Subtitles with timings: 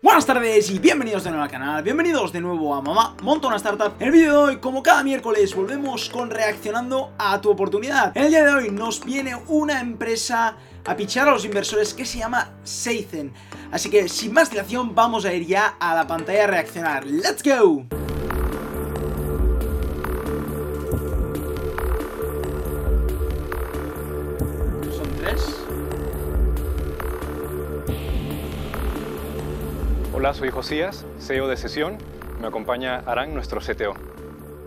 [0.00, 3.56] Buenas tardes y bienvenidos de nuevo al canal, bienvenidos de nuevo a Mamá Monta una
[3.56, 3.94] Startup.
[3.98, 8.16] En el vídeo de hoy, como cada miércoles, volvemos con reaccionando a tu oportunidad.
[8.16, 12.06] En el día de hoy nos viene una empresa a pichar a los inversores que
[12.06, 13.32] se llama Seizen.
[13.72, 17.04] Así que sin más dilación vamos a ir ya a la pantalla a reaccionar.
[17.04, 17.84] ¡Let's go!
[30.28, 31.96] Hola, soy Josías, CEO de Sesión.
[32.38, 33.94] Me acompaña Aran, nuestro CTO.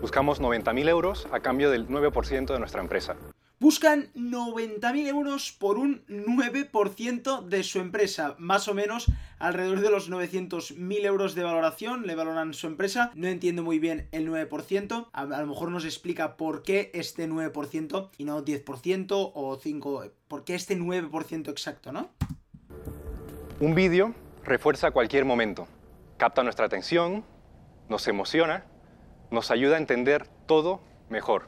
[0.00, 3.14] Buscamos 90.000 euros a cambio del 9% de nuestra empresa.
[3.60, 9.06] Buscan 90.000 euros por un 9% de su empresa, más o menos
[9.38, 13.12] alrededor de los 900.000 euros de valoración le valoran su empresa.
[13.14, 17.28] No entiendo muy bien el 9%, a, a lo mejor nos explica por qué este
[17.28, 22.10] 9% y no 10% o 5%, por qué este 9% exacto, ¿no?
[23.60, 24.12] Un vídeo
[24.44, 25.66] refuerza cualquier momento,
[26.16, 27.24] capta nuestra atención,
[27.88, 28.64] nos emociona,
[29.30, 31.44] nos ayuda a entender todo mejor.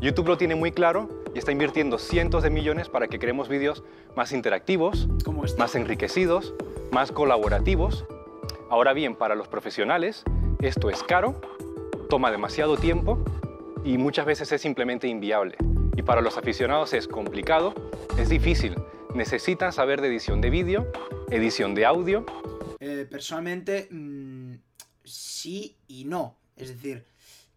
[0.00, 3.84] YouTube lo tiene muy claro y está invirtiendo cientos de millones para que creemos vídeos
[4.16, 5.08] más interactivos,
[5.58, 6.54] más enriquecidos,
[6.90, 8.06] más colaborativos.
[8.70, 10.24] Ahora bien, para los profesionales
[10.60, 11.40] esto es caro,
[12.08, 13.18] toma demasiado tiempo
[13.84, 15.56] y muchas veces es simplemente inviable.
[15.96, 17.74] Y para los aficionados es complicado,
[18.18, 18.76] es difícil.
[19.14, 20.86] Necesitan saber de edición de vídeo,
[21.30, 22.26] edición de audio.
[22.80, 24.54] Eh, personalmente, mm,
[25.04, 26.36] sí y no.
[26.56, 27.04] Es decir,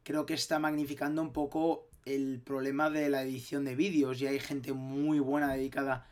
[0.04, 4.22] creo que está magnificando un poco el problema de la edición de vídeos.
[4.22, 6.08] Y hay gente muy buena dedicada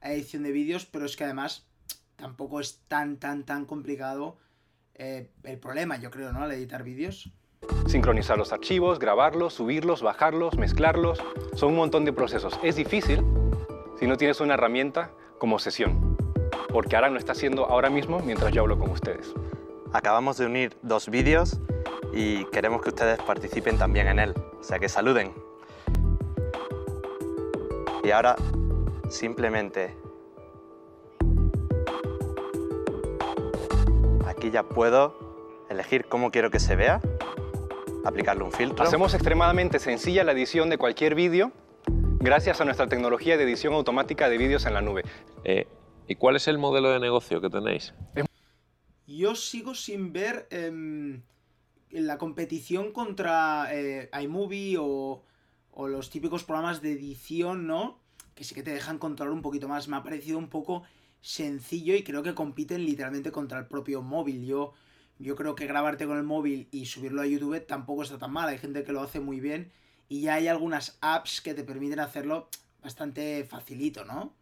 [0.00, 1.66] a edición de vídeos, pero es que además
[2.16, 4.36] tampoco es tan, tan, tan complicado
[4.94, 6.42] eh, el problema, yo creo, ¿no?
[6.42, 7.30] Al editar vídeos.
[7.86, 11.22] Sincronizar los archivos, grabarlos, subirlos, bajarlos, mezclarlos.
[11.54, 12.58] Son un montón de procesos.
[12.62, 13.22] Es difícil
[13.98, 16.05] si no tienes una herramienta como sesión.
[16.76, 19.32] Porque ahora lo está haciendo ahora mismo mientras yo hablo con ustedes.
[19.94, 21.58] Acabamos de unir dos vídeos
[22.12, 25.32] y queremos que ustedes participen también en él, o sea que saluden.
[28.04, 28.36] Y ahora
[29.08, 29.96] simplemente
[34.26, 37.00] aquí ya puedo elegir cómo quiero que se vea,
[38.04, 38.84] aplicarle un filtro.
[38.84, 41.52] Hacemos extremadamente sencilla la edición de cualquier vídeo
[42.20, 45.04] gracias a nuestra tecnología de edición automática de vídeos en la nube.
[45.42, 45.68] Eh,
[46.08, 47.92] ¿Y cuál es el modelo de negocio que tenéis?
[49.06, 51.22] Yo sigo sin ver em,
[51.90, 55.22] la competición contra eh, iMovie o,
[55.72, 57.98] o los típicos programas de edición, ¿no?
[58.34, 59.88] Que sí que te dejan controlar un poquito más.
[59.88, 60.84] Me ha parecido un poco
[61.20, 64.44] sencillo y creo que compiten literalmente contra el propio móvil.
[64.46, 64.74] Yo,
[65.18, 68.48] yo creo que grabarte con el móvil y subirlo a YouTube tampoco está tan mal.
[68.48, 69.72] Hay gente que lo hace muy bien
[70.08, 72.48] y ya hay algunas apps que te permiten hacerlo
[72.82, 74.34] bastante facilito, ¿no?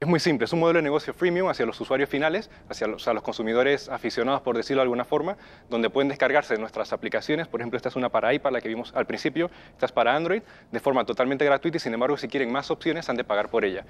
[0.00, 3.04] Es muy simple, es un modelo de negocio freemium hacia los usuarios finales, hacia los,
[3.22, 5.38] consumidores aficionados, por decirlo de alguna forma,
[5.70, 7.48] donde pueden descargarse nuestras aplicaciones.
[7.48, 10.14] Por ejemplo, esta es una para iPad, la que vimos al principio, esta es para
[10.14, 13.48] Android, de forma totalmente gratuita y sin embargo, si quieren más opciones, han de pagar
[13.48, 13.86] por ella.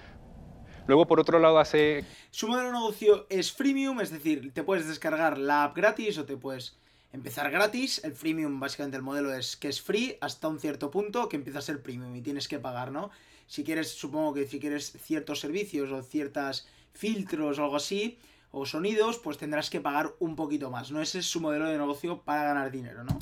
[0.86, 4.86] Luego, por otro lado, hace Su modelo de negocio es freemium, es decir, te puedes
[4.86, 6.78] descargar la app gratis o te puedes
[7.14, 8.02] empezar gratis.
[8.04, 11.60] El freemium, básicamente, el modelo es que es free hasta un cierto punto que empieza
[11.60, 13.10] a ser premium y tienes que pagar, ¿no?
[13.46, 18.18] Si quieres, supongo que si quieres ciertos servicios o ciertas filtros o algo así,
[18.50, 21.00] o sonidos, pues tendrás que pagar un poquito más, ¿no?
[21.00, 23.18] Ese es su modelo de negocio para ganar dinero, ¿no?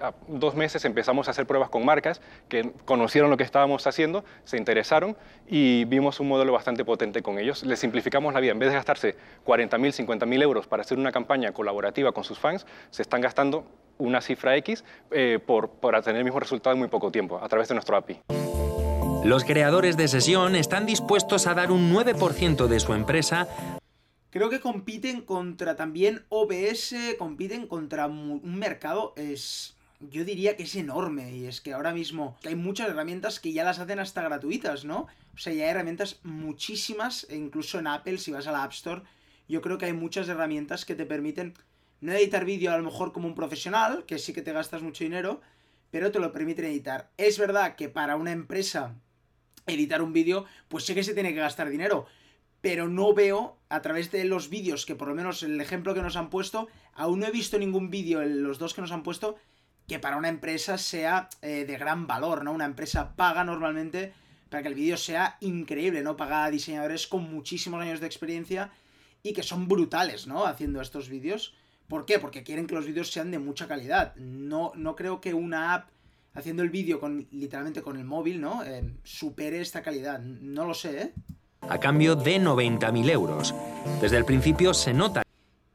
[0.00, 4.24] A dos meses empezamos a hacer pruebas con marcas que conocieron lo que estábamos haciendo,
[4.44, 7.62] se interesaron y vimos un modelo bastante potente con ellos.
[7.64, 8.52] Les simplificamos la vida.
[8.52, 12.66] En vez de gastarse 40.000, 50.000 euros para hacer una campaña colaborativa con sus fans,
[12.90, 13.64] se están gastando
[13.98, 17.48] una cifra X eh, por, por tener el mismo resultado en muy poco tiempo a
[17.48, 18.20] través de nuestro API.
[19.24, 23.48] Los creadores de sesión están dispuestos a dar un 9% de su empresa
[24.36, 30.74] Creo que compiten contra también OBS, compiten contra un mercado, es, yo diría que es
[30.76, 31.34] enorme.
[31.34, 35.06] Y es que ahora mismo hay muchas herramientas que ya las hacen hasta gratuitas, ¿no?
[35.34, 38.72] O sea, ya hay herramientas muchísimas, e incluso en Apple, si vas a la App
[38.72, 39.02] Store,
[39.48, 41.54] yo creo que hay muchas herramientas que te permiten
[42.00, 45.04] no editar vídeo a lo mejor como un profesional, que sí que te gastas mucho
[45.04, 45.40] dinero,
[45.90, 47.10] pero te lo permiten editar.
[47.16, 48.94] Es verdad que para una empresa
[49.66, 52.06] editar un vídeo, pues sé que se tiene que gastar dinero,
[52.60, 56.02] pero no veo a través de los vídeos, que por lo menos el ejemplo que
[56.02, 59.36] nos han puesto, aún no he visto ningún vídeo los dos que nos han puesto
[59.86, 62.52] que para una empresa sea eh, de gran valor, ¿no?
[62.52, 64.12] Una empresa paga normalmente
[64.50, 66.16] para que el vídeo sea increíble, ¿no?
[66.16, 68.70] Paga a diseñadores con muchísimos años de experiencia
[69.22, 70.44] y que son brutales, ¿no?
[70.44, 71.54] Haciendo estos vídeos.
[71.88, 72.18] ¿Por qué?
[72.18, 74.14] Porque quieren que los vídeos sean de mucha calidad.
[74.16, 75.88] No, no creo que una app
[76.34, 78.64] haciendo el vídeo con literalmente con el móvil, ¿no?
[78.64, 80.20] Eh, supere esta calidad.
[80.20, 81.14] No lo sé, ¿eh?
[81.68, 83.54] a cambio de 90.000 euros.
[84.00, 85.22] Desde el principio se nota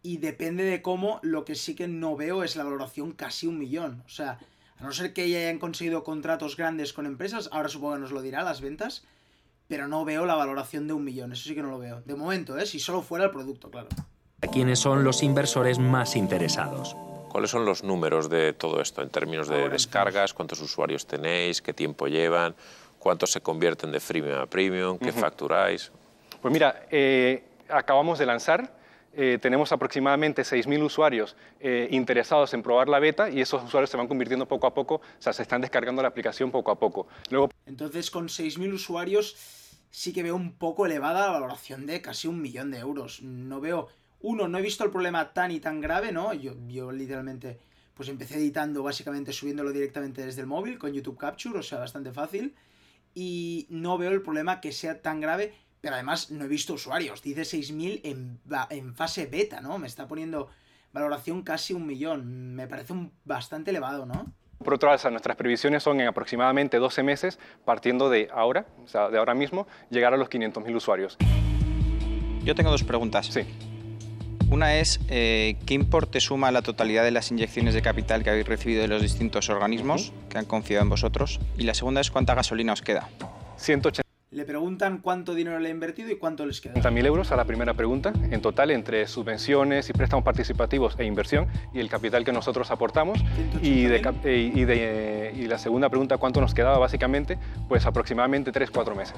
[0.03, 3.57] y depende de cómo, lo que sí que no veo es la valoración casi un
[3.57, 4.03] millón.
[4.05, 4.39] O sea,
[4.77, 8.11] a no ser que ya hayan conseguido contratos grandes con empresas, ahora supongo que nos
[8.11, 9.03] lo dirá las ventas,
[9.67, 12.01] pero no veo la valoración de un millón, eso sí que no lo veo.
[12.01, 12.65] De momento, ¿eh?
[12.65, 13.89] Si solo fuera el producto, claro.
[14.51, 16.95] ¿Quiénes son los inversores más interesados?
[17.29, 20.33] ¿Cuáles son los números de todo esto en términos de Ahora descargas?
[20.33, 21.61] ¿Cuántos usuarios tenéis?
[21.61, 22.55] ¿Qué tiempo llevan?
[22.99, 24.97] ¿Cuántos se convierten de freemium a premium?
[24.97, 25.91] ¿Qué facturáis?
[26.41, 28.73] Pues mira, eh, acabamos de lanzar,
[29.13, 33.97] eh, tenemos aproximadamente 6.000 usuarios eh, interesados en probar la beta y esos usuarios se
[33.97, 37.07] van convirtiendo poco a poco, o sea, se están descargando la aplicación poco a poco.
[37.65, 39.35] Entonces, con 6.000 usuarios,
[39.89, 43.21] sí que veo un poco elevada la valoración de casi un millón de euros.
[43.21, 43.89] No veo.
[44.21, 46.33] Uno, no he visto el problema tan y tan grave, ¿no?
[46.33, 47.59] Yo, yo literalmente,
[47.93, 52.11] pues empecé editando, básicamente subiéndolo directamente desde el móvil con YouTube Capture, o sea, bastante
[52.11, 52.55] fácil.
[53.13, 57.21] Y no veo el problema que sea tan grave, pero además no he visto usuarios.
[57.21, 58.39] Dice 6.000 en,
[58.69, 59.77] en fase beta, ¿no?
[59.77, 60.49] Me está poniendo
[60.93, 62.55] valoración casi un millón.
[62.55, 64.31] Me parece un bastante elevado, ¿no?
[64.63, 69.09] por otro lado, nuestras previsiones son en aproximadamente 12 meses, partiendo de ahora, o sea,
[69.09, 71.17] de ahora mismo, llegar a los 500.000 usuarios.
[72.43, 73.27] Yo tengo dos preguntas.
[73.27, 73.41] Sí.
[74.49, 78.47] Una es, eh, ¿qué importe suma la totalidad de las inyecciones de capital que habéis
[78.47, 81.39] recibido de los distintos organismos que han confiado en vosotros?
[81.57, 83.09] Y la segunda es, ¿cuánta gasolina os queda?
[83.57, 86.75] 180 Le preguntan cuánto dinero le ha invertido y cuánto les queda.
[86.75, 91.49] 30.000 euros a la primera pregunta, en total entre subvenciones y préstamos participativos e inversión
[91.73, 93.19] y el capital que nosotros aportamos.
[93.61, 94.01] Y, de, 180.000.
[94.01, 97.37] cap- eh, y, de- y la segunda pregunta, ¿cuánto nos quedaba básicamente?
[97.67, 99.17] Pues aproximadamente 3-4 meses.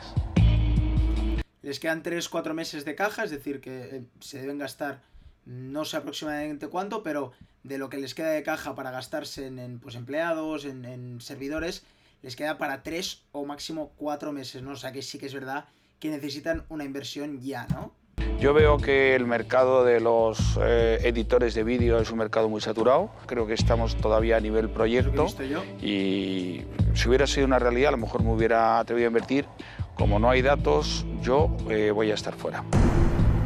[1.61, 5.01] Les quedan 3-4 meses de caja, es decir, que eh, se deben gastar
[5.45, 9.59] no sé aproximadamente cuánto, pero de lo que les queda de caja para gastarse en,
[9.59, 11.83] en, pues, empleados, en, en servidores,
[12.23, 14.71] les queda para 3 o máximo 4 meses, ¿no?
[14.71, 15.65] O sea que sí que es verdad
[15.99, 17.93] que necesitan una inversión ya, ¿no?
[18.39, 22.61] Yo veo que el mercado de los eh, editores de vídeo es un mercado muy
[22.61, 23.11] saturado.
[23.25, 25.27] Creo que estamos todavía a nivel proyecto
[25.81, 26.61] y
[26.93, 29.45] si hubiera sido una realidad a lo mejor me hubiera atrevido a invertir.
[29.95, 32.63] Como no hay datos, yo eh, voy a estar fuera.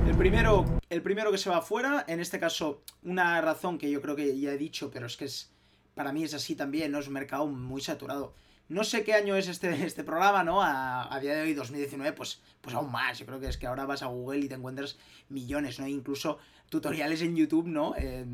[0.08, 4.02] El primero, el primero que se va fuera, en este caso, una razón que yo
[4.02, 5.52] creo que ya he dicho, pero es que es
[5.94, 7.00] para mí es así también, ¿no?
[7.00, 8.34] Es un mercado muy saturado.
[8.70, 10.62] No sé qué año es este, este programa, ¿no?
[10.62, 13.20] A, a día de hoy, 2019, pues, pues aún más.
[13.20, 14.98] Yo creo que es que ahora vas a Google y te encuentras
[15.30, 15.88] millones, ¿no?
[15.88, 17.94] Incluso tutoriales en YouTube, ¿no?
[17.98, 18.26] Eh,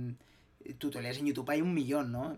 [0.78, 2.38] tutoriales en YouTube hay un millón, ¿no?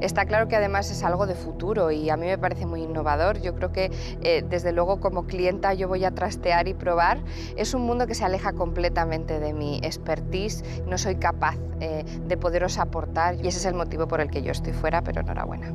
[0.00, 3.40] Está claro que además es algo de futuro y a mí me parece muy innovador.
[3.40, 3.90] Yo creo que
[4.22, 7.22] eh, desde luego como clienta yo voy a trastear y probar.
[7.56, 10.64] Es un mundo que se aleja completamente de mi expertise.
[10.86, 14.42] No soy capaz eh, de poderos aportar y ese es el motivo por el que
[14.42, 15.72] yo estoy fuera, pero enhorabuena.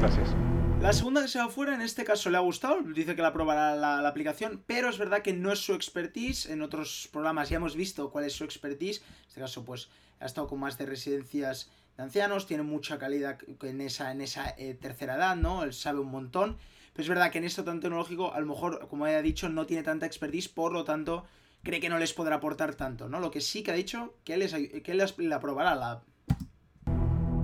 [0.00, 0.34] Gracias.
[0.80, 3.34] La segunda que se va fuera, en este caso le ha gustado, dice que la
[3.34, 6.46] probará la, la aplicación, pero es verdad que no es su expertise.
[6.46, 9.02] En otros programas ya hemos visto cuál es su expertise.
[9.02, 9.90] En este caso, pues
[10.20, 11.70] ha estado con más de residencias
[12.00, 15.64] de ancianos, tiene mucha calidad en esa, en esa eh, tercera edad, ¿no?
[15.64, 16.56] Él sabe un montón.
[16.94, 19.66] Pero es verdad que en esto tan tecnológico, a lo mejor, como he dicho, no
[19.66, 21.24] tiene tanta expertise, por lo tanto,
[21.62, 23.20] cree que no les podrá aportar tanto, ¿no?
[23.20, 26.00] Lo que sí que ha dicho, que él, les, que él la probará la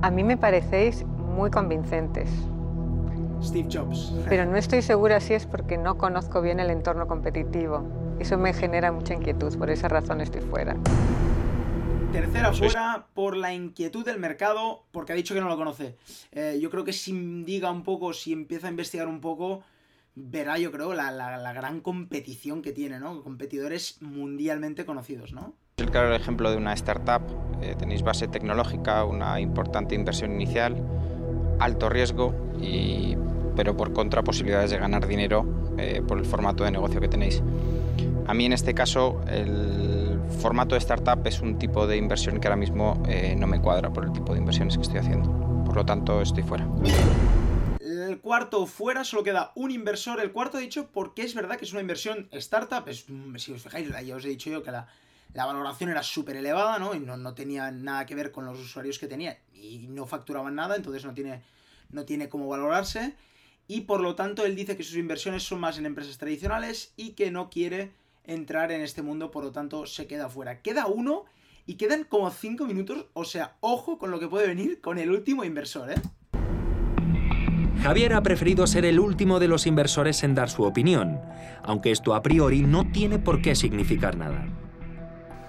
[0.01, 2.31] A mí me parecéis muy convincentes,
[3.43, 4.15] Steve Jobs.
[4.29, 7.87] pero no estoy segura si es porque no conozco bien el entorno competitivo.
[8.19, 10.77] Eso me genera mucha inquietud, por esa razón estoy fuera.
[12.21, 15.97] Tercera fuera por la inquietud del mercado, porque ha dicho que no lo conoce.
[16.33, 17.13] Eh, yo creo que si
[17.45, 19.63] diga un poco, si empieza a investigar un poco,
[20.15, 23.23] verá, yo creo, la, la- la gran competición que tiene, ¿no?
[23.23, 25.53] Competidores mundialmente conocidos, ¿no?
[25.77, 27.21] Es el claro ejemplo de una startup.
[27.61, 30.77] Eh, tenéis base tecnológica, una importante inversión inicial,
[31.61, 33.15] alto riesgo, y,
[33.57, 35.45] pero por contra posibilidades de ganar dinero
[35.77, 37.43] eh, por el formato de negocio que tenéis.
[38.27, 39.96] A mí en este caso el
[40.41, 43.93] formato de startup es un tipo de inversión que ahora mismo eh, no me cuadra
[43.93, 45.31] por el tipo de inversiones que estoy haciendo.
[45.65, 46.69] Por lo tanto, estoy fuera.
[47.81, 50.21] El cuarto fuera, solo queda un inversor.
[50.21, 52.85] El cuarto, he dicho, porque es verdad que es una inversión startup.
[53.09, 54.89] Mm, si os fijáis, ya os he dicho yo que la,
[55.35, 56.95] la valoración era súper elevada, ¿no?
[56.95, 59.39] Y no, no tenía nada que ver con los usuarios que tenía.
[59.55, 61.43] Y no facturaban nada, entonces no tiene,
[61.91, 63.15] no tiene cómo valorarse.
[63.69, 67.11] Y por lo tanto, él dice que sus inversiones son más en empresas tradicionales y
[67.11, 67.93] que no quiere
[68.27, 70.61] entrar en este mundo, por lo tanto, se queda fuera.
[70.63, 71.25] Queda uno
[71.67, 73.07] y quedan como cinco minutos.
[73.13, 75.97] O sea, ojo con lo que puede venir con el último inversor, ¿eh?
[77.83, 81.21] Javier ha preferido ser el último de los inversores en dar su opinión,
[81.63, 84.47] aunque esto a priori no tiene por qué significar nada.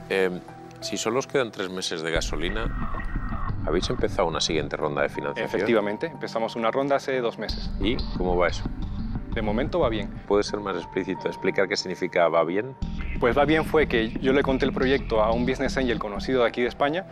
[0.09, 0.39] Eh,
[0.81, 5.47] si solo os quedan tres meses de gasolina, ¿habéis empezado una siguiente ronda de financiación?
[5.47, 7.71] Efectivamente, empezamos una ronda hace dos meses.
[7.79, 8.63] ¿Y cómo va eso?
[9.37, 10.09] De momento va bien.
[10.27, 11.27] ¿Puedes ser más explícito?
[11.27, 12.75] ¿Explicar qué significa va bien?
[13.19, 16.41] Pues va bien fue que yo le conté el proyecto a un business angel conocido
[16.41, 17.05] de aquí de España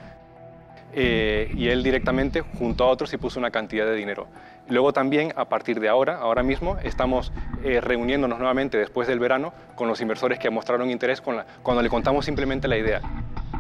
[0.92, 4.26] eh, y él directamente junto a otros y puso una cantidad de dinero.
[4.70, 7.32] Luego también, a partir de ahora, ahora mismo, estamos
[7.64, 11.84] eh, reuniéndonos nuevamente después del verano con los inversores que mostraron interés con la, cuando
[11.84, 13.02] le contamos simplemente la idea.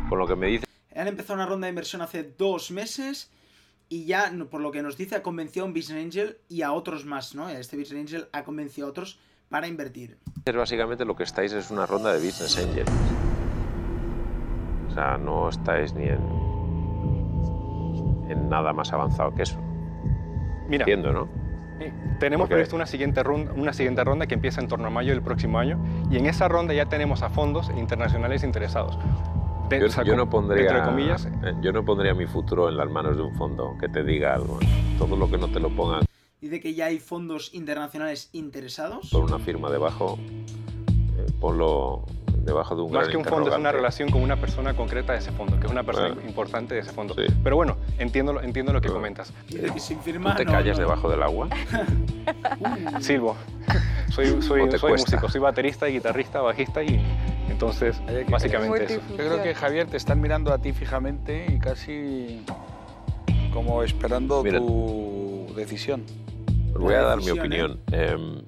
[0.09, 0.65] Con lo que me dice...
[0.95, 3.29] Han empezado una ronda de inversión hace dos meses
[3.89, 6.71] y ya, por lo que nos dice, ha convencido a un Business Angel y a
[6.71, 7.49] otros más, ¿no?
[7.49, 10.17] Este Business Angel ha convencido a otros para invertir.
[10.45, 12.91] Básicamente lo que estáis es una ronda de Business Angels.
[14.89, 16.21] O sea, no estáis ni en,
[18.29, 19.59] en nada más avanzado que eso.
[20.67, 21.45] Mira, Entiendo, ¿no?
[22.19, 25.21] tenemos previsto una siguiente, ronda, una siguiente ronda que empieza en torno a mayo del
[25.21, 25.77] próximo año
[26.09, 28.97] y en esa ronda ya tenemos a fondos internacionales interesados.
[29.69, 32.89] De- Yo, yo no pondría, Entre comillas, eh, yo no pondría mi futuro en las
[32.89, 34.59] manos de un fondo que te diga algo.
[34.99, 36.03] Todo lo que no te lo pongan
[36.41, 39.09] Dice que ya hay fondos internacionales interesados.
[39.11, 40.19] con una firma debajo,
[41.17, 42.03] eh, ponlo
[42.37, 45.13] debajo de un Más gran que un fondo, es una relación con una persona concreta
[45.13, 46.29] de ese fondo, que es una persona Bueno.
[46.29, 47.15] importante de ese fondo.
[47.15, 47.23] Sí.
[47.43, 48.99] Pero bueno, entiendo, lo- entiendo lo que Bueno.
[48.99, 49.33] comentas.
[49.79, 50.35] Sin ¿Tú firma.
[50.35, 50.83] te no, callas no.
[50.83, 51.49] debajo del agua?
[52.99, 53.35] Silbo.
[54.11, 57.01] Soy, soy, ¿O te soy músico, soy baterista, guitarrista, bajista y
[57.49, 59.01] entonces básicamente eso.
[59.09, 62.43] Yo creo que Javier te están mirando a ti fijamente y casi
[63.53, 64.59] como esperando Mira.
[64.59, 66.03] tu decisión.
[66.73, 67.31] Os voy a dar mi ¿eh?
[67.31, 67.79] opinión.
[67.91, 68.41] Em,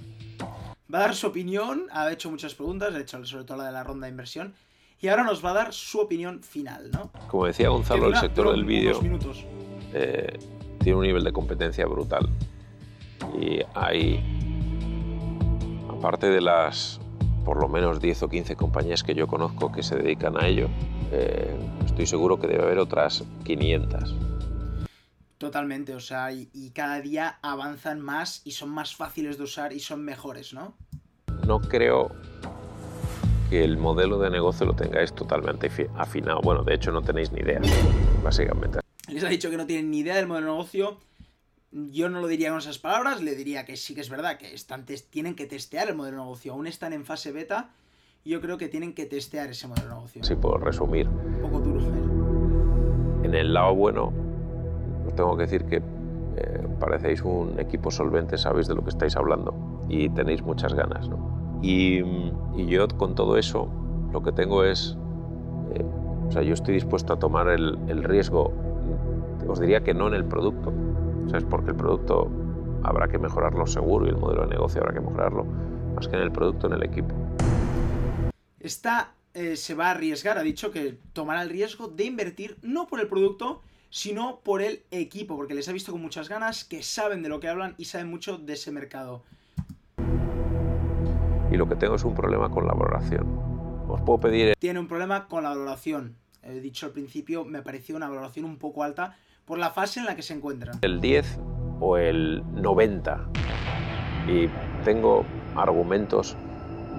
[0.93, 3.71] Va a dar su opinión, ha hecho muchas preguntas, ha hecho sobre todo la de
[3.73, 4.53] la ronda de inversión.
[5.01, 7.11] Y ahora nos va a dar su opinión final, ¿no?
[7.27, 8.99] como decía Gonzalo, el sector del vídeo
[9.93, 10.39] eh,
[10.79, 12.27] tiene un nivel de competencia brutal.
[13.39, 14.23] Y hay,
[15.89, 16.99] aparte de las
[17.47, 20.67] por lo menos 10 o 15 compañías que yo conozco que se dedican a ello,
[21.13, 24.13] eh, estoy seguro que debe haber otras 500.
[25.37, 29.71] Totalmente, o sea, y, y cada día avanzan más y son más fáciles de usar
[29.71, 30.75] y son mejores, ¿no?
[31.45, 32.11] No creo
[33.49, 36.41] que el modelo de negocio lo tengáis totalmente fi- afinado.
[36.41, 37.61] Bueno, de hecho no tenéis ni idea,
[38.21, 38.79] básicamente.
[39.07, 40.97] Les ha dicho que no tienen ni idea del modelo de negocio.
[41.71, 44.53] Yo no lo diría con esas palabras, le diría que sí que es verdad que
[44.53, 46.53] están tienen que testear el modelo de negocio.
[46.53, 47.69] Aún están en fase beta.
[48.23, 50.23] Yo creo que tienen que testear ese modelo de negocio.
[50.23, 51.07] Si puedo resumir.
[51.07, 51.81] Un poco duro.
[51.81, 53.25] ¿eh?
[53.25, 54.13] En el lado bueno,
[55.05, 59.15] os tengo que decir que eh, parecéis un equipo solvente, sabéis de lo que estáis
[59.15, 61.09] hablando y tenéis muchas ganas.
[61.09, 61.59] ¿no?
[61.61, 61.99] Y,
[62.55, 63.69] y yo con todo eso
[64.13, 64.97] lo que tengo es,
[65.73, 65.83] eh,
[66.27, 68.53] o sea, yo estoy dispuesto a tomar el, el riesgo,
[69.47, 70.73] os diría que no en el producto,
[71.29, 71.45] ¿sabes?
[71.45, 72.29] porque el producto
[72.83, 75.45] habrá que mejorarlo seguro y el modelo de negocio habrá que mejorarlo,
[75.95, 77.13] más que en el producto, en el equipo.
[78.59, 82.87] Esta eh, se va a arriesgar, ha dicho que tomará el riesgo de invertir no
[82.87, 86.83] por el producto, sino por el equipo, porque les ha visto con muchas ganas, que
[86.83, 89.23] saben de lo que hablan y saben mucho de ese mercado.
[91.51, 93.25] Y lo que tengo es un problema con la valoración.
[93.87, 96.15] Os puedo pedir Tiene un problema con la valoración.
[96.43, 100.05] He dicho al principio, me pareció una valoración un poco alta por la fase en
[100.05, 100.77] la que se encuentran.
[100.81, 101.39] el 10
[101.79, 103.25] o el 90.
[104.27, 104.49] Y
[104.83, 105.23] tengo
[105.55, 106.35] argumentos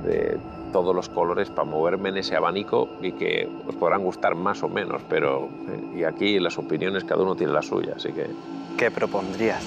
[0.05, 0.39] de
[0.73, 4.69] todos los colores para moverme en ese abanico y que os podrán gustar más o
[4.69, 8.27] menos, pero eh, y aquí las opiniones cada uno tiene la suya, así que
[8.79, 9.61] ¿Qué propondrías?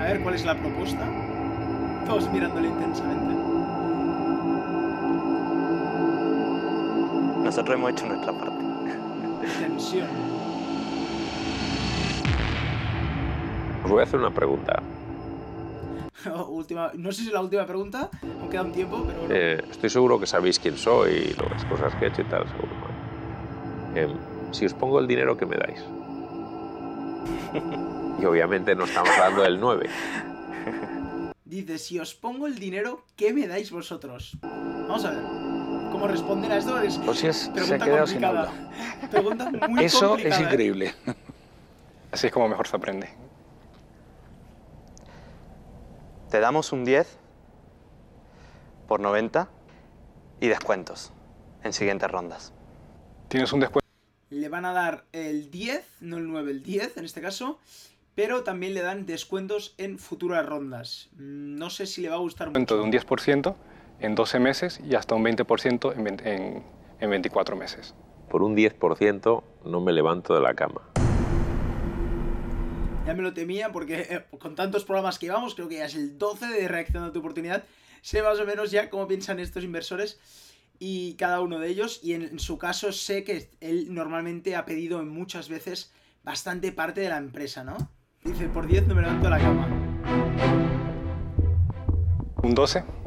[0.00, 1.06] A ver cuál es la propuesta.
[2.06, 3.34] Todos mirándole intensamente.
[7.44, 8.53] Nosotros hemos hecho nuestra parte.
[9.40, 10.08] Tensión.
[13.84, 14.82] os voy a hacer una pregunta.
[16.48, 18.10] última, no sé si es la última pregunta,
[18.40, 19.34] aún queda un tiempo, pero bueno.
[19.34, 22.46] Eh, estoy seguro que sabéis quién soy y las cosas que he hecho y tal,
[22.48, 22.70] seguro.
[23.94, 24.08] Eh,
[24.52, 25.84] si os pongo el dinero que me dais.
[28.16, 29.90] Y obviamente no estamos hablando del 9.
[31.44, 34.38] Dice, si os pongo el dinero, ¿qué me dais vosotros?
[34.40, 35.33] Vamos a ver.
[36.04, 36.78] ¿Cómo responder a esto?
[36.82, 38.52] Es Osias se ha quedado sin habla.
[39.10, 40.44] Pregunta muy Eso complicada, es ¿eh?
[40.50, 40.94] increíble.
[42.12, 43.08] Así es como mejor se aprende.
[46.28, 47.08] Te damos un 10
[48.86, 49.48] por 90
[50.40, 51.10] y descuentos
[51.62, 52.52] en siguientes rondas.
[53.28, 53.88] Tienes un descuento
[54.28, 57.58] Le van a dar el 10, no el 9, el 10 en este caso,
[58.14, 61.08] pero también le dan descuentos en futuras rondas.
[61.14, 62.76] Mm, No sé si le va a gustar mucho.
[62.76, 63.54] de un 10%
[64.00, 66.62] en 12 meses y hasta un 20% en, en,
[67.00, 67.94] en 24 meses.
[68.28, 70.82] Por un 10% no me levanto de la cama.
[73.06, 75.94] Ya me lo temía porque eh, con tantos programas que llevamos, creo que ya es
[75.94, 77.64] el 12 de reacción a tu oportunidad.
[78.02, 80.18] Sé más o menos ya cómo piensan estos inversores
[80.78, 82.00] y cada uno de ellos.
[82.02, 86.72] Y en, en su caso sé que él normalmente ha pedido en muchas veces bastante
[86.72, 87.76] parte de la empresa, ¿no?
[88.22, 89.68] Dice, por 10 no me levanto de la cama.
[92.42, 93.03] Un 12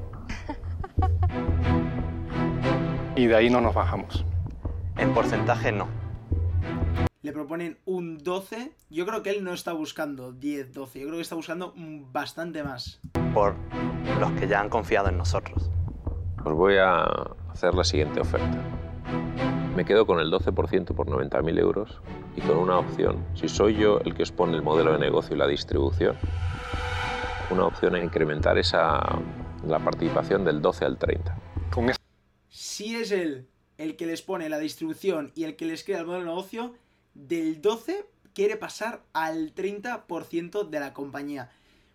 [3.18, 4.24] y de ahí no nos bajamos.
[4.96, 5.88] En porcentaje no.
[7.24, 8.72] Le proponen un 12.
[8.90, 11.00] Yo creo que él no está buscando 10, 12.
[11.00, 13.02] Yo creo que está buscando bastante más.
[13.34, 13.56] Por
[14.20, 15.72] los que ya han confiado en nosotros.
[16.46, 17.06] Os voy a
[17.52, 18.58] hacer la siguiente oferta.
[19.76, 22.00] Me quedo con el 12% por 90.000 euros
[22.36, 25.36] y con una opción, si soy yo el que os pone el modelo de negocio
[25.36, 26.16] y la distribución,
[27.52, 29.00] una opción a incrementar esa,
[29.68, 31.36] la participación del 12 al 30.
[31.72, 32.07] Con eso
[32.60, 33.48] Si es él
[33.78, 36.74] el que les pone la distribución y el que les crea el modelo de negocio,
[37.14, 41.52] del 12 quiere pasar al 30% de la compañía.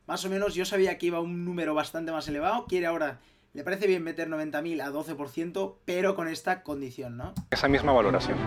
[0.06, 3.18] Más o menos yo sabía que iba a un número bastante más elevado, quiere ahora,
[3.54, 7.34] le parece bien meter 90.000 a 12%, pero con esta condición, ¿no?
[7.50, 8.38] esa misma valoración.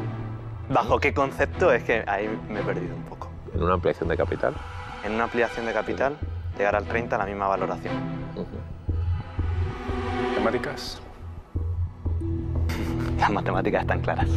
[0.69, 1.73] ¿Bajo qué concepto?
[1.73, 3.29] Es que ahí me he perdido un poco.
[3.53, 4.55] En una ampliación de capital,
[5.03, 6.17] En una ampliación de capital,
[6.57, 7.93] llegar al 30 a la misma valoración.
[10.33, 11.01] Temáticas.
[13.19, 14.29] Las matemáticas están claras.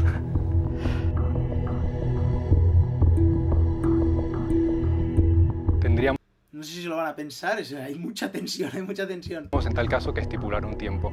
[5.80, 6.18] Tendríamos
[6.50, 9.48] No sé si se lo van a pensar, es- hay mucha tensión, hay mucha tensión.
[9.66, 11.12] en tal caso que estipular un tiempo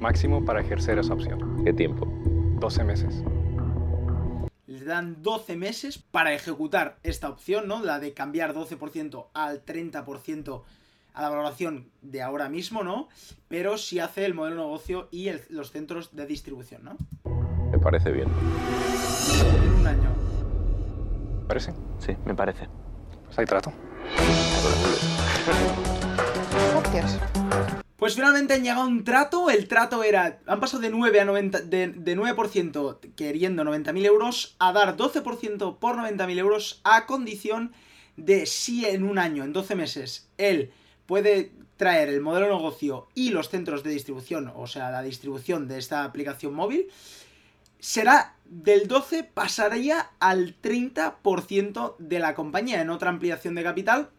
[0.00, 1.62] máximo para ejercer esa opción.
[1.64, 2.06] ¿qué tiempo?
[2.60, 3.22] 12 meses.
[4.66, 7.82] Les dan 12 meses para ejecutar esta opción, ¿no?
[7.82, 10.62] La de cambiar 12% al 30%
[11.16, 13.08] a la valoración de ahora mismo, ¿no?
[13.48, 16.96] Pero si hace el modelo de negocio y el- los centros de distribución, ¿no?
[17.72, 18.28] Me parece bien.
[19.64, 20.10] En un año.
[21.48, 21.72] ¿Parece?
[21.98, 22.68] Sí, me parece.
[23.24, 23.72] Pues hay trato.
[26.92, 27.18] Gracias.
[27.96, 31.24] Pues finalmente han llegado a un trato, el trato era, han pasado de 9 a
[31.24, 37.72] 90, de, de 9% queriendo 90.000 euros a dar 12% por 90.000 euros a condición
[38.18, 40.72] de si en un año, en 12 meses, él
[41.06, 45.68] puede traer el modelo de negocio y los centros de distribución, o sea, la distribución
[45.68, 46.88] de esta aplicación móvil,
[47.78, 54.10] será del 12 pasaría al 30% de la compañía en otra ampliación de capital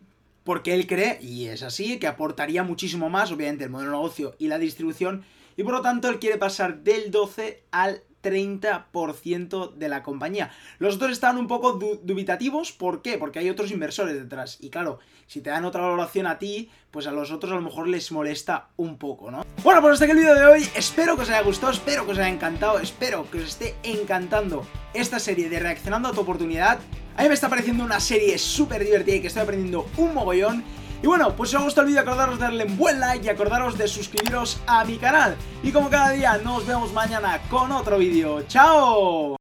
[0.48, 4.36] porque él cree, y es así, que aportaría muchísimo más, obviamente, el modelo de negocio
[4.40, 5.26] y la distribución,
[5.58, 10.52] y por lo tanto él quiere pasar del 12 al 30% de la compañía.
[10.80, 13.18] Los otros estaban un poco du- dubitativos, ¿por qué?
[13.18, 17.08] Porque hay otros inversores detrás, y claro, si te dan otra valoración a ti, pues
[17.08, 19.44] a los otros a lo mejor les molesta un poco, ¿no?
[19.64, 22.12] Bueno, pues hasta aquí el vídeo de hoy, espero que os haya gustado, espero que
[22.14, 26.80] os haya encantado, espero que os esté encantando esta serie de Reaccionando a tu oportunidad.
[27.18, 30.64] A mí me está pareciendo una serie súper divertida y que estoy aprendiendo un mogollón.
[31.02, 33.26] Y bueno, pues si os ha gustado el vídeo acordaros de darle un buen like
[33.26, 35.36] y acordaros de suscribiros a mi canal.
[35.62, 38.44] Y como cada día, nos vemos mañana con otro vídeo.
[38.48, 39.36] ¡Chao!